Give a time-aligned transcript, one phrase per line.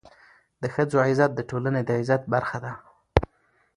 [0.61, 2.71] د ښځو عزت د ټولني د عزت برخه ده.